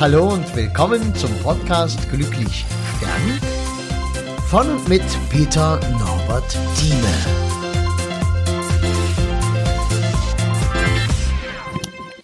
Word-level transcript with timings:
Hallo 0.00 0.32
und 0.32 0.54
willkommen 0.54 1.12
zum 1.16 1.36
Podcast 1.42 2.08
Glücklich 2.08 2.64
Stern 2.96 3.40
von 4.46 4.70
und 4.70 4.88
mit 4.88 5.02
Peter 5.28 5.80
Norbert 5.90 6.56
Thieme. 6.76 7.04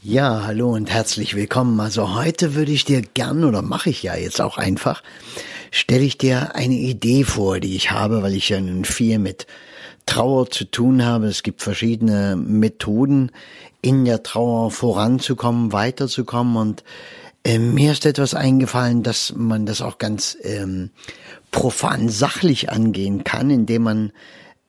Ja, 0.05 0.45
hallo 0.47 0.73
und 0.73 0.89
herzlich 0.89 1.35
willkommen. 1.35 1.81
Also 1.81 2.15
heute 2.15 2.55
würde 2.55 2.71
ich 2.71 2.85
dir 2.85 3.03
gern 3.03 3.43
oder 3.43 3.61
mache 3.61 3.91
ich 3.91 4.05
ja 4.05 4.15
jetzt 4.15 4.41
auch 4.41 4.57
einfach, 4.57 5.03
stelle 5.73 6.05
ich 6.05 6.17
dir 6.17 6.55
eine 6.55 6.75
Idee 6.75 7.25
vor, 7.25 7.59
die 7.59 7.75
ich 7.75 7.91
habe, 7.91 8.23
weil 8.23 8.37
ich 8.37 8.51
ja 8.51 8.61
nun 8.61 8.85
viel 8.85 9.19
mit 9.19 9.49
Trauer 10.07 10.49
zu 10.49 10.65
tun 10.65 11.05
habe. 11.05 11.27
Es 11.27 11.43
gibt 11.43 11.61
verschiedene 11.61 12.37
Methoden, 12.37 13.33
in 13.83 14.05
der 14.05 14.23
Trauer 14.23 14.71
voranzukommen, 14.71 15.73
weiterzukommen 15.73 16.57
und 16.57 16.85
ähm, 17.45 17.75
mir 17.75 17.93
ist 17.93 18.07
etwas 18.07 18.35
eingefallen, 18.35 19.03
dass 19.03 19.35
man 19.37 19.67
das 19.67 19.83
auch 19.83 19.99
ganz 19.99 20.37
ähm, 20.43 20.91
profan 21.51 22.09
sachlich 22.09 22.71
angehen 22.71 23.23
kann, 23.23 23.51
indem 23.51 23.83
man 23.83 24.13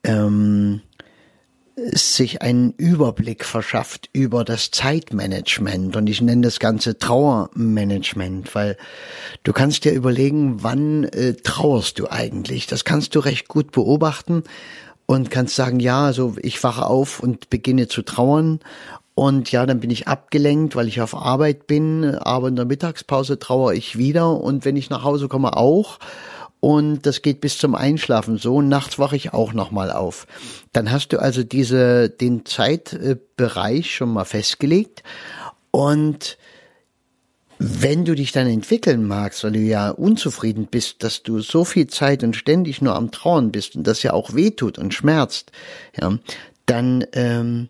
ähm, 0.03 0.81
sich 1.77 2.41
einen 2.41 2.73
Überblick 2.77 3.43
verschafft 3.43 4.09
über 4.13 4.45
das 4.45 4.71
Zeitmanagement 4.71 5.95
und 5.97 6.07
ich 6.07 6.21
nenne 6.21 6.41
das 6.41 6.59
Ganze 6.59 6.97
Trauermanagement, 6.97 8.55
weil 8.55 8.77
du 9.43 9.51
kannst 9.51 9.83
dir 9.83 9.91
überlegen, 9.91 10.63
wann 10.63 11.03
äh, 11.05 11.33
trauerst 11.33 11.99
du 11.99 12.09
eigentlich. 12.09 12.67
Das 12.67 12.85
kannst 12.85 13.15
du 13.15 13.19
recht 13.19 13.49
gut 13.49 13.71
beobachten 13.71 14.43
und 15.05 15.31
kannst 15.31 15.55
sagen, 15.55 15.79
ja, 15.79 16.05
also 16.05 16.35
ich 16.41 16.63
wache 16.63 16.85
auf 16.85 17.19
und 17.19 17.49
beginne 17.49 17.87
zu 17.87 18.03
trauern 18.03 18.59
und 19.15 19.49
ja, 19.53 19.65
dann 19.65 19.79
bin 19.79 19.89
ich 19.89 20.09
abgelenkt, 20.09 20.75
weil 20.75 20.89
ich 20.89 20.99
auf 20.99 21.15
Arbeit 21.15 21.67
bin, 21.67 22.03
aber 22.03 22.49
in 22.49 22.57
der 22.57 22.65
Mittagspause 22.65 23.39
trauere 23.39 23.73
ich 23.73 23.97
wieder 23.97 24.29
und 24.29 24.65
wenn 24.65 24.75
ich 24.75 24.89
nach 24.89 25.03
Hause 25.03 25.29
komme 25.29 25.55
auch. 25.55 25.99
Und 26.59 27.05
das 27.05 27.21
geht 27.21 27.41
bis 27.41 27.57
zum 27.57 27.75
Einschlafen 27.75 28.37
so. 28.37 28.61
Nachts 28.61 28.99
wache 28.99 29.15
ich 29.15 29.33
auch 29.33 29.53
nochmal 29.53 29.91
auf. 29.91 30.25
Dann 30.73 30.91
hast 30.91 31.09
du 31.09 31.19
also 31.19 31.43
diese, 31.43 32.09
den 32.09 32.45
Zeitbereich 32.45 33.95
schon 33.95 34.11
mal 34.11 34.25
festgelegt. 34.25 35.03
Und 35.71 36.37
wenn 37.57 38.03
du 38.03 38.15
dich 38.15 38.31
dann 38.31 38.47
entwickeln 38.47 39.07
magst, 39.07 39.43
weil 39.43 39.53
du 39.53 39.59
ja 39.59 39.91
unzufrieden 39.91 40.67
bist, 40.67 41.03
dass 41.03 41.23
du 41.23 41.39
so 41.39 41.63
viel 41.63 41.87
Zeit 41.87 42.23
und 42.23 42.35
ständig 42.35 42.81
nur 42.81 42.95
am 42.95 43.11
Trauern 43.11 43.51
bist 43.51 43.75
und 43.75 43.85
das 43.85 44.03
ja 44.03 44.11
auch 44.11 44.33
wehtut 44.33 44.77
und 44.77 44.93
schmerzt, 44.93 45.51
ja, 46.01 46.17
dann 46.65 47.05
ähm, 47.13 47.69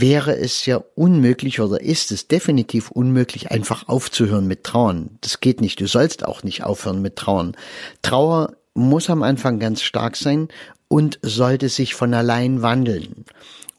wäre 0.00 0.36
es 0.36 0.66
ja 0.66 0.82
unmöglich 0.94 1.60
oder 1.60 1.80
ist 1.80 2.12
es 2.12 2.28
definitiv 2.28 2.90
unmöglich, 2.90 3.50
einfach 3.50 3.88
aufzuhören 3.88 4.46
mit 4.46 4.64
Trauern. 4.64 5.10
Das 5.20 5.40
geht 5.40 5.60
nicht. 5.60 5.80
Du 5.80 5.86
sollst 5.86 6.24
auch 6.24 6.42
nicht 6.42 6.64
aufhören 6.64 7.02
mit 7.02 7.16
Trauern. 7.16 7.56
Trauer 8.02 8.52
muss 8.74 9.08
am 9.08 9.22
Anfang 9.22 9.58
ganz 9.58 9.82
stark 9.82 10.16
sein 10.16 10.48
und 10.88 11.18
sollte 11.22 11.68
sich 11.68 11.94
von 11.94 12.14
allein 12.14 12.62
wandeln. 12.62 13.24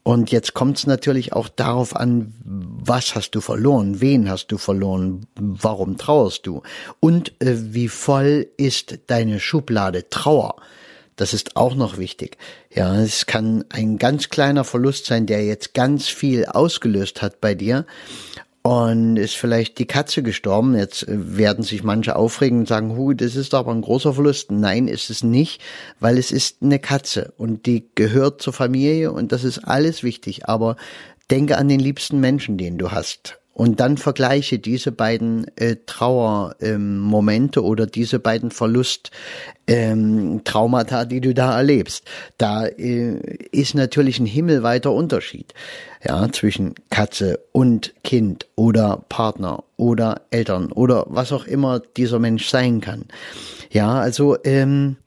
Und 0.02 0.30
jetzt 0.30 0.54
kommt 0.54 0.78
es 0.78 0.86
natürlich 0.86 1.34
auch 1.34 1.48
darauf 1.48 1.94
an, 1.94 2.32
was 2.42 3.14
hast 3.14 3.32
du 3.32 3.42
verloren, 3.42 4.00
wen 4.00 4.30
hast 4.30 4.46
du 4.48 4.56
verloren, 4.56 5.26
warum 5.36 5.98
trauerst 5.98 6.46
du 6.46 6.62
und 6.98 7.32
äh, 7.42 7.54
wie 7.74 7.88
voll 7.88 8.46
ist 8.56 9.00
deine 9.08 9.38
Schublade 9.38 10.08
Trauer. 10.08 10.56
Das 11.18 11.34
ist 11.34 11.56
auch 11.56 11.74
noch 11.74 11.98
wichtig. 11.98 12.38
Ja, 12.72 12.94
es 13.00 13.26
kann 13.26 13.64
ein 13.70 13.98
ganz 13.98 14.28
kleiner 14.28 14.62
Verlust 14.62 15.06
sein, 15.06 15.26
der 15.26 15.44
jetzt 15.44 15.74
ganz 15.74 16.06
viel 16.06 16.46
ausgelöst 16.46 17.22
hat 17.22 17.40
bei 17.40 17.56
dir. 17.56 17.86
Und 18.62 19.16
ist 19.16 19.34
vielleicht 19.34 19.78
die 19.78 19.86
Katze 19.86 20.22
gestorben. 20.22 20.76
Jetzt 20.76 21.06
werden 21.08 21.64
sich 21.64 21.82
manche 21.82 22.14
aufregen 22.14 22.60
und 22.60 22.68
sagen, 22.68 22.96
hu, 22.96 23.14
das 23.14 23.34
ist 23.34 23.52
aber 23.54 23.72
ein 23.72 23.82
großer 23.82 24.14
Verlust. 24.14 24.52
Nein, 24.52 24.86
ist 24.86 25.10
es 25.10 25.24
nicht, 25.24 25.60
weil 25.98 26.18
es 26.18 26.30
ist 26.30 26.58
eine 26.62 26.78
Katze 26.78 27.32
und 27.36 27.66
die 27.66 27.88
gehört 27.96 28.40
zur 28.40 28.52
Familie 28.52 29.10
und 29.10 29.32
das 29.32 29.42
ist 29.42 29.58
alles 29.58 30.04
wichtig. 30.04 30.48
Aber 30.48 30.76
denke 31.32 31.58
an 31.58 31.68
den 31.68 31.80
liebsten 31.80 32.20
Menschen, 32.20 32.58
den 32.58 32.78
du 32.78 32.92
hast. 32.92 33.37
Und 33.58 33.80
dann 33.80 33.96
vergleiche 33.96 34.60
diese 34.60 34.92
beiden 34.92 35.48
äh, 35.56 35.78
Trauermomente 35.84 37.58
ähm, 37.58 37.66
oder 37.66 37.86
diese 37.86 38.20
beiden 38.20 38.52
Verlust-Traumata, 38.52 41.02
ähm, 41.02 41.08
die 41.08 41.20
du 41.20 41.34
da 41.34 41.56
erlebst. 41.56 42.04
Da 42.38 42.66
äh, 42.66 43.18
ist 43.50 43.74
natürlich 43.74 44.20
ein 44.20 44.26
himmelweiter 44.26 44.92
Unterschied 44.92 45.54
ja, 46.04 46.30
zwischen 46.30 46.76
Katze 46.90 47.40
und 47.50 47.94
Kind 48.04 48.46
oder 48.54 49.02
Partner 49.08 49.64
oder 49.76 50.20
Eltern 50.30 50.70
oder 50.70 51.06
was 51.08 51.32
auch 51.32 51.44
immer 51.44 51.80
dieser 51.80 52.20
Mensch 52.20 52.48
sein 52.48 52.80
kann. 52.80 53.06
Ja, 53.70 53.98
also 53.98 54.36
ähm, 54.44 54.98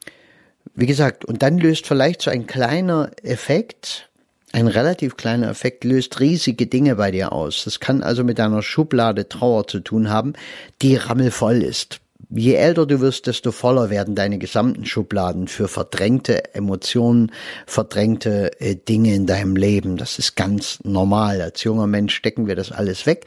wie 0.75 0.87
gesagt, 0.87 1.23
und 1.23 1.41
dann 1.41 1.57
löst 1.57 1.87
vielleicht 1.87 2.21
so 2.21 2.29
ein 2.29 2.47
kleiner 2.47 3.11
Effekt 3.23 4.09
ein 4.53 4.67
relativ 4.67 5.15
kleiner 5.15 5.49
Effekt 5.49 5.83
löst 5.83 6.19
riesige 6.19 6.67
Dinge 6.67 6.95
bei 6.95 7.11
dir 7.11 7.31
aus. 7.31 7.63
Das 7.63 7.79
kann 7.79 8.03
also 8.03 8.23
mit 8.23 8.39
deiner 8.39 8.61
Schublade 8.61 9.29
Trauer 9.29 9.67
zu 9.67 9.79
tun 9.79 10.09
haben, 10.09 10.33
die 10.81 10.95
rammelvoll 10.95 11.63
ist. 11.63 12.01
Je 12.33 12.53
älter 12.53 12.85
du 12.85 13.01
wirst, 13.01 13.27
desto 13.27 13.51
voller 13.51 13.89
werden 13.89 14.15
deine 14.15 14.37
gesamten 14.37 14.85
Schubladen 14.85 15.49
für 15.49 15.67
verdrängte 15.67 16.53
Emotionen, 16.55 17.31
verdrängte 17.65 18.59
äh, 18.61 18.75
Dinge 18.75 19.13
in 19.13 19.25
deinem 19.25 19.57
Leben. 19.57 19.97
Das 19.97 20.17
ist 20.17 20.35
ganz 20.35 20.79
normal. 20.83 21.41
Als 21.41 21.63
junger 21.63 21.87
Mensch 21.87 22.15
stecken 22.15 22.47
wir 22.47 22.55
das 22.55 22.71
alles 22.71 23.05
weg. 23.05 23.25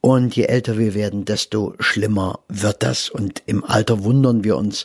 Und 0.00 0.34
je 0.34 0.44
älter 0.44 0.78
wir 0.78 0.94
werden, 0.94 1.24
desto 1.24 1.74
schlimmer 1.78 2.40
wird 2.48 2.82
das. 2.82 3.08
Und 3.08 3.42
im 3.46 3.62
Alter 3.62 4.02
wundern 4.02 4.42
wir 4.42 4.56
uns, 4.56 4.84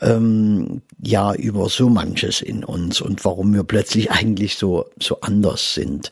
ähm, 0.00 0.82
ja 1.02 1.34
über 1.34 1.68
so 1.68 1.88
manches 1.88 2.40
in 2.40 2.64
uns 2.64 3.00
und 3.00 3.24
warum 3.24 3.54
wir 3.54 3.64
plötzlich 3.64 4.10
eigentlich 4.10 4.56
so 4.56 4.86
so 5.00 5.20
anders 5.20 5.74
sind, 5.74 6.10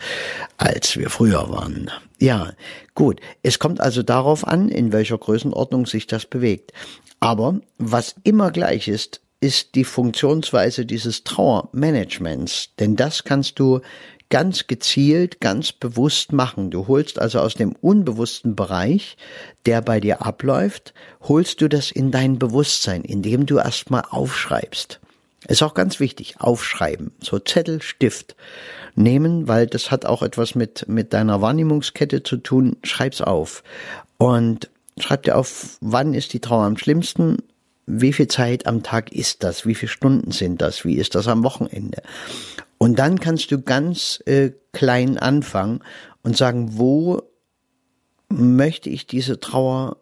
als 0.56 0.96
wir 0.96 1.10
früher 1.10 1.48
waren. 1.50 1.90
Ja, 2.18 2.52
gut. 2.94 3.20
Es 3.42 3.58
kommt 3.58 3.80
also 3.80 4.02
darauf 4.02 4.46
an, 4.46 4.68
in 4.68 4.92
welcher 4.92 5.18
Größenordnung 5.18 5.86
sich 5.86 6.06
das 6.06 6.24
bewegt. 6.24 6.72
Aber 7.20 7.60
was 7.78 8.14
immer 8.24 8.50
gleich 8.50 8.88
ist, 8.88 9.20
ist 9.40 9.74
die 9.74 9.84
Funktionsweise 9.84 10.86
dieses 10.86 11.24
Trauermanagements. 11.24 12.70
Denn 12.78 12.96
das 12.96 13.24
kannst 13.24 13.58
du 13.58 13.80
ganz 14.28 14.66
gezielt, 14.66 15.40
ganz 15.40 15.72
bewusst 15.72 16.32
machen. 16.32 16.70
Du 16.70 16.88
holst 16.88 17.20
also 17.20 17.40
aus 17.40 17.54
dem 17.54 17.72
unbewussten 17.72 18.56
Bereich, 18.56 19.16
der 19.66 19.82
bei 19.82 20.00
dir 20.00 20.24
abläuft, 20.24 20.94
holst 21.22 21.60
du 21.60 21.68
das 21.68 21.90
in 21.90 22.10
dein 22.10 22.38
Bewusstsein, 22.38 23.02
indem 23.02 23.46
du 23.46 23.58
erstmal 23.58 24.02
aufschreibst. 24.08 25.00
Ist 25.48 25.62
auch 25.62 25.74
ganz 25.74 26.00
wichtig, 26.00 26.40
aufschreiben. 26.40 27.12
So 27.20 27.38
Zettel, 27.38 27.80
Stift 27.80 28.34
nehmen, 28.96 29.46
weil 29.46 29.68
das 29.68 29.92
hat 29.92 30.04
auch 30.04 30.22
etwas 30.22 30.56
mit, 30.56 30.88
mit 30.88 31.12
deiner 31.12 31.40
Wahrnehmungskette 31.40 32.24
zu 32.24 32.38
tun. 32.38 32.76
Schreib's 32.82 33.20
auf. 33.20 33.62
Und 34.18 34.70
schreib 34.98 35.22
dir 35.22 35.36
auf, 35.36 35.78
wann 35.80 36.14
ist 36.14 36.32
die 36.32 36.40
Trauer 36.40 36.64
am 36.64 36.76
schlimmsten, 36.76 37.36
wie 37.86 38.12
viel 38.12 38.28
Zeit 38.28 38.66
am 38.66 38.82
Tag 38.82 39.12
ist 39.12 39.44
das, 39.44 39.64
wie 39.64 39.74
viele 39.74 39.90
Stunden 39.90 40.32
sind 40.32 40.60
das, 40.60 40.84
wie 40.84 40.96
ist 40.96 41.14
das 41.14 41.28
am 41.28 41.44
Wochenende. 41.44 42.02
Und 42.78 42.98
dann 42.98 43.20
kannst 43.20 43.50
du 43.50 43.62
ganz 43.62 44.22
äh, 44.26 44.50
klein 44.72 45.18
anfangen 45.18 45.80
und 46.22 46.36
sagen, 46.36 46.76
wo 46.76 47.22
möchte 48.28 48.90
ich 48.90 49.06
diese 49.06 49.40
Trauer 49.40 49.98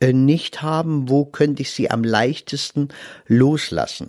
äh, 0.00 0.12
nicht 0.12 0.62
haben, 0.62 1.08
wo 1.08 1.24
könnte 1.24 1.62
ich 1.62 1.70
sie 1.70 1.90
am 1.90 2.02
leichtesten 2.02 2.88
loslassen. 3.26 4.08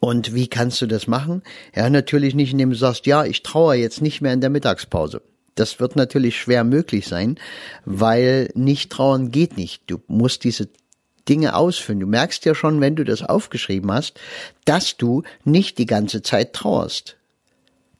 Und 0.00 0.34
wie 0.34 0.48
kannst 0.48 0.82
du 0.82 0.86
das 0.86 1.06
machen? 1.06 1.42
Ja, 1.74 1.88
natürlich 1.88 2.34
nicht, 2.34 2.52
indem 2.52 2.70
du 2.70 2.76
sagst, 2.76 3.06
ja, 3.06 3.24
ich 3.24 3.42
trauere 3.42 3.74
jetzt 3.74 4.02
nicht 4.02 4.20
mehr 4.20 4.34
in 4.34 4.42
der 4.42 4.50
Mittagspause. 4.50 5.22
Das 5.54 5.80
wird 5.80 5.96
natürlich 5.96 6.38
schwer 6.38 6.64
möglich 6.64 7.06
sein, 7.06 7.38
weil 7.84 8.50
nicht 8.54 8.90
trauern 8.90 9.30
geht 9.30 9.56
nicht. 9.56 9.82
Du 9.86 10.00
musst 10.08 10.44
diese 10.44 10.68
Dinge 11.28 11.54
ausführen. 11.54 12.00
Du 12.00 12.06
merkst 12.06 12.44
ja 12.44 12.54
schon, 12.54 12.80
wenn 12.80 12.96
du 12.96 13.04
das 13.04 13.22
aufgeschrieben 13.22 13.90
hast, 13.92 14.18
dass 14.64 14.96
du 14.96 15.22
nicht 15.44 15.78
die 15.78 15.86
ganze 15.86 16.22
Zeit 16.22 16.52
trauerst. 16.52 17.16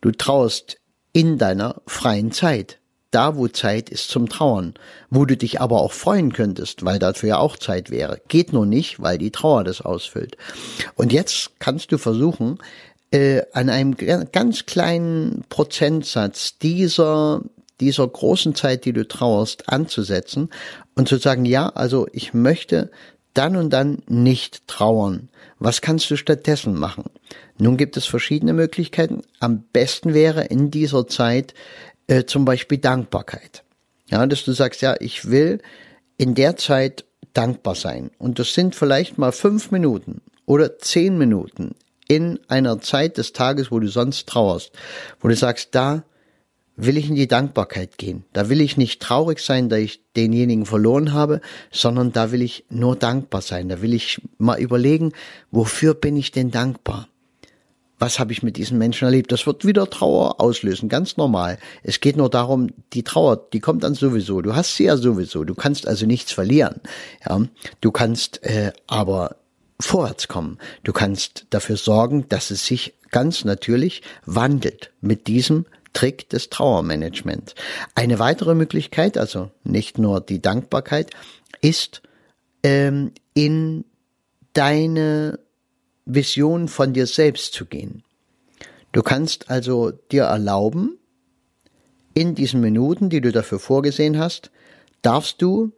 Du 0.00 0.10
trauerst 0.10 0.78
in 1.12 1.38
deiner 1.38 1.80
freien 1.86 2.32
Zeit. 2.32 2.78
Da, 3.10 3.36
wo 3.36 3.46
Zeit 3.46 3.90
ist 3.90 4.08
zum 4.08 4.28
Trauern. 4.28 4.74
Wo 5.08 5.24
du 5.24 5.36
dich 5.36 5.60
aber 5.60 5.80
auch 5.80 5.92
freuen 5.92 6.32
könntest, 6.32 6.84
weil 6.84 6.98
dafür 6.98 7.28
ja 7.28 7.38
auch 7.38 7.56
Zeit 7.56 7.90
wäre. 7.90 8.20
Geht 8.26 8.52
nur 8.52 8.66
nicht, 8.66 9.00
weil 9.00 9.18
die 9.18 9.30
Trauer 9.30 9.62
das 9.62 9.80
ausfüllt. 9.80 10.36
Und 10.96 11.12
jetzt 11.12 11.60
kannst 11.60 11.92
du 11.92 11.98
versuchen, 11.98 12.58
äh, 13.12 13.42
an 13.52 13.68
einem 13.68 13.96
ganz 14.32 14.66
kleinen 14.66 15.44
Prozentsatz 15.48 16.58
dieser 16.58 17.42
dieser 17.80 18.06
großen 18.06 18.54
Zeit, 18.54 18.84
die 18.84 18.92
du 18.92 19.06
trauerst, 19.06 19.68
anzusetzen 19.68 20.50
und 20.94 21.08
zu 21.08 21.16
sagen, 21.16 21.44
ja, 21.44 21.68
also 21.70 22.06
ich 22.12 22.34
möchte 22.34 22.90
dann 23.34 23.56
und 23.56 23.70
dann 23.70 24.02
nicht 24.06 24.66
trauern. 24.66 25.28
Was 25.58 25.80
kannst 25.80 26.10
du 26.10 26.16
stattdessen 26.16 26.74
machen? 26.74 27.04
Nun 27.58 27.76
gibt 27.76 27.96
es 27.96 28.06
verschiedene 28.06 28.52
Möglichkeiten. 28.52 29.22
Am 29.40 29.64
besten 29.72 30.14
wäre 30.14 30.44
in 30.44 30.70
dieser 30.70 31.06
Zeit 31.06 31.54
äh, 32.06 32.24
zum 32.24 32.44
Beispiel 32.44 32.78
Dankbarkeit. 32.78 33.64
Ja, 34.10 34.26
dass 34.26 34.44
du 34.44 34.52
sagst, 34.52 34.82
ja, 34.82 34.94
ich 35.00 35.30
will 35.30 35.60
in 36.16 36.34
der 36.34 36.56
Zeit 36.56 37.04
dankbar 37.32 37.74
sein. 37.74 38.10
Und 38.18 38.38
das 38.38 38.54
sind 38.54 38.74
vielleicht 38.74 39.18
mal 39.18 39.32
fünf 39.32 39.70
Minuten 39.70 40.22
oder 40.46 40.78
zehn 40.78 41.18
Minuten 41.18 41.74
in 42.06 42.38
einer 42.48 42.80
Zeit 42.80 43.18
des 43.18 43.32
Tages, 43.32 43.70
wo 43.70 43.80
du 43.80 43.88
sonst 43.88 44.28
trauerst, 44.28 44.72
wo 45.20 45.28
du 45.28 45.36
sagst, 45.36 45.70
da 45.72 46.04
will 46.76 46.96
ich 46.96 47.08
in 47.08 47.14
die 47.14 47.28
Dankbarkeit 47.28 47.98
gehen. 47.98 48.24
Da 48.32 48.48
will 48.48 48.60
ich 48.60 48.76
nicht 48.76 49.00
traurig 49.00 49.38
sein, 49.40 49.68
da 49.68 49.76
ich 49.76 50.00
denjenigen 50.16 50.66
verloren 50.66 51.12
habe, 51.12 51.40
sondern 51.70 52.12
da 52.12 52.32
will 52.32 52.42
ich 52.42 52.64
nur 52.68 52.96
dankbar 52.96 53.42
sein. 53.42 53.68
Da 53.68 53.80
will 53.80 53.94
ich 53.94 54.20
mal 54.38 54.58
überlegen, 54.58 55.12
wofür 55.50 55.94
bin 55.94 56.16
ich 56.16 56.32
denn 56.32 56.50
dankbar? 56.50 57.08
Was 57.98 58.18
habe 58.18 58.32
ich 58.32 58.42
mit 58.42 58.56
diesen 58.56 58.76
Menschen 58.76 59.04
erlebt? 59.04 59.30
Das 59.30 59.46
wird 59.46 59.64
wieder 59.64 59.88
Trauer 59.88 60.40
auslösen, 60.40 60.88
ganz 60.88 61.16
normal. 61.16 61.58
Es 61.84 62.00
geht 62.00 62.16
nur 62.16 62.28
darum, 62.28 62.70
die 62.92 63.04
Trauer, 63.04 63.48
die 63.52 63.60
kommt 63.60 63.84
dann 63.84 63.94
sowieso. 63.94 64.42
Du 64.42 64.56
hast 64.56 64.74
sie 64.74 64.84
ja 64.84 64.96
sowieso. 64.96 65.44
Du 65.44 65.54
kannst 65.54 65.86
also 65.86 66.04
nichts 66.04 66.32
verlieren. 66.32 66.80
Ja, 67.26 67.40
du 67.80 67.92
kannst 67.92 68.42
äh, 68.42 68.72
aber 68.88 69.36
vorwärts 69.80 70.26
kommen. 70.26 70.58
Du 70.82 70.92
kannst 70.92 71.46
dafür 71.50 71.76
sorgen, 71.76 72.28
dass 72.28 72.50
es 72.50 72.66
sich 72.66 72.94
ganz 73.10 73.44
natürlich 73.44 74.02
wandelt 74.26 74.90
mit 75.00 75.28
diesem 75.28 75.66
Trick 75.94 76.28
des 76.28 76.50
Trauermanagements. 76.50 77.54
Eine 77.94 78.18
weitere 78.18 78.54
Möglichkeit, 78.54 79.16
also 79.16 79.50
nicht 79.64 79.96
nur 79.96 80.20
die 80.20 80.42
Dankbarkeit, 80.42 81.10
ist 81.62 82.02
ähm, 82.62 83.12
in 83.32 83.86
deine 84.52 85.38
Vision 86.04 86.68
von 86.68 86.92
dir 86.92 87.06
selbst 87.06 87.54
zu 87.54 87.64
gehen. 87.64 88.02
Du 88.92 89.02
kannst 89.02 89.50
also 89.50 89.90
dir 89.90 90.24
erlauben, 90.24 90.98
in 92.14 92.34
diesen 92.34 92.60
Minuten, 92.60 93.10
die 93.10 93.20
du 93.20 93.32
dafür 93.32 93.58
vorgesehen 93.58 94.18
hast, 94.18 94.50
darfst 95.02 95.42
du 95.42 95.72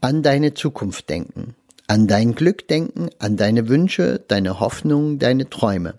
an 0.00 0.22
deine 0.22 0.54
Zukunft 0.54 1.08
denken, 1.08 1.54
an 1.86 2.06
dein 2.06 2.34
Glück 2.34 2.68
denken, 2.68 3.08
an 3.18 3.36
deine 3.36 3.68
Wünsche, 3.68 4.22
deine 4.28 4.60
Hoffnungen, 4.60 5.18
deine 5.18 5.48
Träume. 5.48 5.98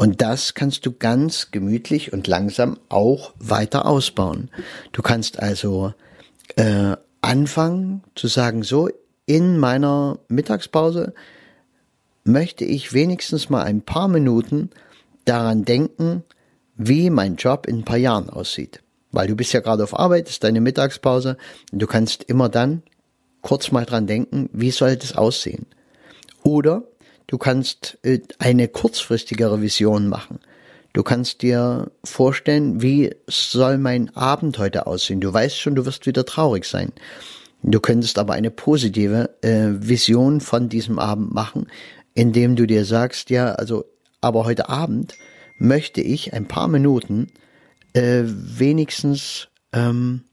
Und 0.00 0.22
das 0.22 0.54
kannst 0.54 0.86
du 0.86 0.92
ganz 0.92 1.50
gemütlich 1.50 2.14
und 2.14 2.26
langsam 2.26 2.78
auch 2.88 3.34
weiter 3.38 3.84
ausbauen. 3.84 4.50
Du 4.92 5.02
kannst 5.02 5.38
also 5.38 5.92
äh, 6.56 6.96
anfangen 7.20 8.02
zu 8.14 8.26
sagen, 8.26 8.62
so 8.62 8.88
in 9.26 9.58
meiner 9.58 10.18
Mittagspause 10.28 11.12
möchte 12.24 12.64
ich 12.64 12.94
wenigstens 12.94 13.50
mal 13.50 13.62
ein 13.64 13.82
paar 13.82 14.08
Minuten 14.08 14.70
daran 15.26 15.66
denken, 15.66 16.24
wie 16.76 17.10
mein 17.10 17.36
Job 17.36 17.66
in 17.66 17.80
ein 17.80 17.84
paar 17.84 17.98
Jahren 17.98 18.30
aussieht. 18.30 18.80
Weil 19.12 19.26
du 19.26 19.36
bist 19.36 19.52
ja 19.52 19.60
gerade 19.60 19.82
auf 19.82 19.98
Arbeit, 19.98 20.30
ist 20.30 20.44
deine 20.44 20.62
Mittagspause 20.62 21.36
du 21.72 21.86
kannst 21.86 22.22
immer 22.22 22.48
dann 22.48 22.82
kurz 23.42 23.70
mal 23.70 23.84
dran 23.84 24.06
denken, 24.06 24.48
wie 24.54 24.70
soll 24.70 24.96
das 24.96 25.14
aussehen. 25.14 25.66
Oder 26.42 26.84
Du 27.30 27.38
kannst 27.38 27.96
äh, 28.02 28.18
eine 28.40 28.66
kurzfristigere 28.66 29.62
Vision 29.62 30.08
machen. 30.08 30.40
Du 30.92 31.04
kannst 31.04 31.42
dir 31.42 31.92
vorstellen, 32.02 32.82
wie 32.82 33.14
soll 33.28 33.78
mein 33.78 34.14
Abend 34.16 34.58
heute 34.58 34.88
aussehen. 34.88 35.20
Du 35.20 35.32
weißt 35.32 35.56
schon, 35.56 35.76
du 35.76 35.86
wirst 35.86 36.06
wieder 36.06 36.26
traurig 36.26 36.64
sein. 36.64 36.90
Du 37.62 37.78
könntest 37.78 38.18
aber 38.18 38.32
eine 38.32 38.50
positive 38.50 39.30
äh, 39.42 39.68
Vision 39.68 40.40
von 40.40 40.68
diesem 40.68 40.98
Abend 40.98 41.32
machen, 41.32 41.68
indem 42.14 42.56
du 42.56 42.66
dir 42.66 42.84
sagst, 42.84 43.30
ja, 43.30 43.52
also, 43.52 43.84
aber 44.20 44.44
heute 44.44 44.68
Abend 44.68 45.14
möchte 45.56 46.00
ich 46.00 46.32
ein 46.32 46.48
paar 46.48 46.66
Minuten 46.66 47.28
äh, 47.92 48.22
wenigstens 48.24 49.46
ähm, 49.72 50.24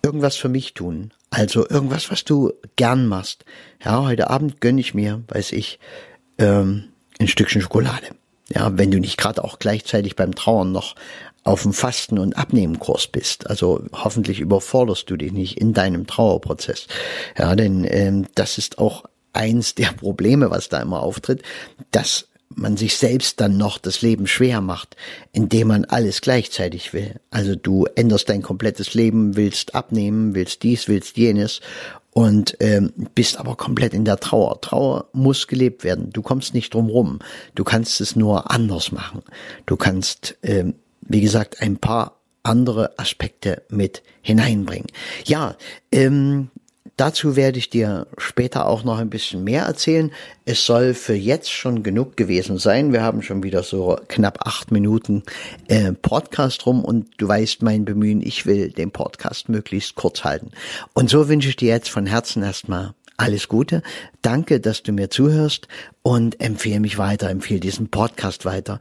irgendwas 0.00 0.36
für 0.36 0.48
mich 0.48 0.74
tun. 0.74 1.12
Also 1.34 1.68
irgendwas, 1.68 2.12
was 2.12 2.22
du 2.22 2.52
gern 2.76 3.08
machst. 3.08 3.44
Ja, 3.84 4.04
heute 4.04 4.30
Abend 4.30 4.60
gönn 4.60 4.78
ich 4.78 4.94
mir, 4.94 5.22
weiß 5.26 5.50
ich, 5.50 5.80
ähm, 6.38 6.84
ein 7.18 7.26
Stückchen 7.26 7.60
Schokolade. 7.60 8.06
Ja, 8.50 8.78
wenn 8.78 8.92
du 8.92 9.00
nicht 9.00 9.16
gerade 9.16 9.42
auch 9.42 9.58
gleichzeitig 9.58 10.14
beim 10.14 10.36
Trauern 10.36 10.70
noch 10.70 10.94
auf 11.42 11.62
dem 11.62 11.72
Fasten- 11.72 12.20
und 12.20 12.36
Abnehmenkurs 12.36 13.08
bist. 13.08 13.50
Also 13.50 13.84
hoffentlich 13.92 14.38
überforderst 14.38 15.10
du 15.10 15.16
dich 15.16 15.32
nicht 15.32 15.58
in 15.58 15.72
deinem 15.72 16.06
Trauerprozess. 16.06 16.86
Ja, 17.36 17.56
denn 17.56 17.84
ähm, 17.88 18.26
das 18.36 18.56
ist 18.56 18.78
auch 18.78 19.02
eins 19.32 19.74
der 19.74 19.88
Probleme, 19.88 20.50
was 20.50 20.68
da 20.68 20.80
immer 20.80 21.02
auftritt, 21.02 21.42
dass 21.90 22.28
man 22.48 22.76
sich 22.76 22.96
selbst 22.96 23.40
dann 23.40 23.56
noch 23.56 23.78
das 23.78 24.02
Leben 24.02 24.26
schwer 24.26 24.60
macht, 24.60 24.96
indem 25.32 25.68
man 25.68 25.84
alles 25.84 26.20
gleichzeitig 26.20 26.92
will. 26.92 27.20
Also 27.30 27.56
du 27.56 27.86
änderst 27.94 28.28
dein 28.28 28.42
komplettes 28.42 28.94
Leben, 28.94 29.36
willst 29.36 29.74
abnehmen, 29.74 30.34
willst 30.34 30.62
dies, 30.62 30.88
willst 30.88 31.16
jenes 31.16 31.60
und 32.12 32.56
ähm, 32.60 32.92
bist 33.14 33.38
aber 33.38 33.56
komplett 33.56 33.92
in 33.92 34.04
der 34.04 34.20
Trauer. 34.20 34.60
Trauer 34.60 35.08
muss 35.12 35.48
gelebt 35.48 35.82
werden. 35.84 36.10
Du 36.12 36.22
kommst 36.22 36.54
nicht 36.54 36.72
drum 36.72 36.88
rum. 36.88 37.18
Du 37.54 37.64
kannst 37.64 38.00
es 38.00 38.14
nur 38.14 38.50
anders 38.50 38.92
machen. 38.92 39.22
Du 39.66 39.76
kannst, 39.76 40.36
ähm, 40.42 40.74
wie 41.00 41.20
gesagt, 41.20 41.60
ein 41.60 41.76
paar 41.76 42.20
andere 42.44 42.98
Aspekte 42.98 43.62
mit 43.68 44.02
hineinbringen. 44.22 44.86
Ja, 45.24 45.56
ähm, 45.90 46.50
Dazu 46.96 47.34
werde 47.34 47.58
ich 47.58 47.70
dir 47.70 48.06
später 48.18 48.66
auch 48.66 48.84
noch 48.84 48.98
ein 48.98 49.10
bisschen 49.10 49.42
mehr 49.42 49.64
erzählen. 49.64 50.12
Es 50.44 50.64
soll 50.64 50.94
für 50.94 51.14
jetzt 51.14 51.50
schon 51.50 51.82
genug 51.82 52.16
gewesen 52.16 52.58
sein. 52.58 52.92
Wir 52.92 53.02
haben 53.02 53.22
schon 53.22 53.42
wieder 53.42 53.64
so 53.64 53.98
knapp 54.08 54.46
acht 54.46 54.70
Minuten 54.70 55.24
äh, 55.66 55.92
Podcast 55.92 56.66
rum 56.66 56.84
und 56.84 57.08
du 57.16 57.26
weißt 57.26 57.62
mein 57.62 57.84
Bemühen, 57.84 58.22
ich 58.22 58.46
will 58.46 58.70
den 58.70 58.92
Podcast 58.92 59.48
möglichst 59.48 59.96
kurz 59.96 60.22
halten. 60.22 60.52
Und 60.92 61.10
so 61.10 61.28
wünsche 61.28 61.48
ich 61.48 61.56
dir 61.56 61.70
jetzt 61.70 61.90
von 61.90 62.06
Herzen 62.06 62.44
erstmal 62.44 62.94
alles 63.16 63.48
Gute. 63.48 63.82
Danke, 64.22 64.60
dass 64.60 64.82
du 64.82 64.92
mir 64.92 65.10
zuhörst 65.10 65.68
und 66.02 66.40
empfehle 66.40 66.80
mich 66.80 66.98
weiter, 66.98 67.30
empfehle 67.30 67.60
diesen 67.60 67.88
Podcast 67.88 68.44
weiter. 68.44 68.80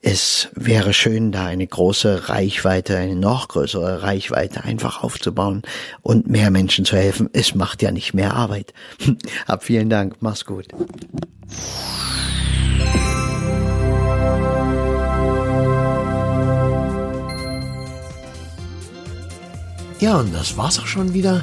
Es 0.00 0.48
wäre 0.54 0.94
schön, 0.94 1.32
da 1.32 1.46
eine 1.46 1.66
große 1.66 2.28
Reichweite, 2.28 2.96
eine 2.96 3.16
noch 3.16 3.48
größere 3.48 4.02
Reichweite 4.02 4.62
einfach 4.62 5.02
aufzubauen 5.02 5.62
und 6.02 6.28
mehr 6.28 6.52
Menschen 6.52 6.84
zu 6.84 6.96
helfen. 6.96 7.28
Es 7.32 7.56
macht 7.56 7.82
ja 7.82 7.90
nicht 7.90 8.14
mehr 8.14 8.34
Arbeit. 8.34 8.74
Hab 9.48 9.64
vielen 9.64 9.90
Dank. 9.90 10.16
Mach's 10.20 10.44
gut. 10.44 10.68
Ja, 19.98 20.20
und 20.20 20.32
das 20.32 20.56
war's 20.56 20.78
auch 20.78 20.86
schon 20.86 21.12
wieder. 21.12 21.42